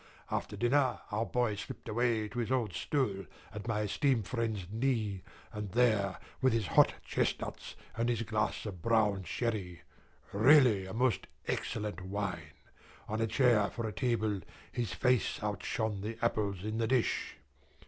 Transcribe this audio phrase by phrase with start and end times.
[0.31, 5.21] After dinner our boy slipped away to his old stool at my esteemed friend's knee,
[5.53, 9.83] and there, with his hot chestnuts and his glass of brown sherry
[10.33, 12.55] (really, a most excellent wine!)
[13.07, 14.41] on a chair for a table,
[14.71, 17.37] his face outshone the apples in the dish.